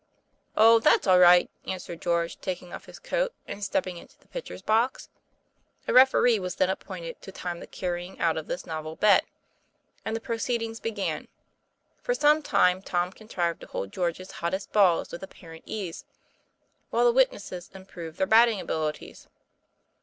[0.57, 0.79] "Oh!
[0.79, 5.09] that's all right," answered George, taking off his coat, and stepping into the pitcher's box.
[5.87, 9.25] A referee was then appointed to time the carrying out of this novel bet;
[10.03, 11.27] and the proceedings began.
[12.01, 16.03] For some time Tom contrived to hold George's hottest balls with apparent ease,
[16.89, 19.27] while the witnesses improved their batting abilities.